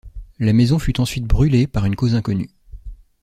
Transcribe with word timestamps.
La 0.39 0.51
maison 0.51 0.79
fut 0.79 0.99
ensuite 0.99 1.25
brûlée 1.25 1.67
par 1.67 1.85
une 1.85 1.95
cause 1.95 2.15
inconnue. 2.15 2.49